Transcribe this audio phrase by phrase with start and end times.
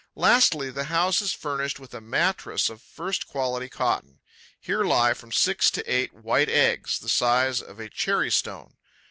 [0.15, 4.19] Lastly, the house is furnished with a mattress of first quality cotton.
[4.59, 8.77] Here lie from six to eight white eggs, the size of a cherry stone.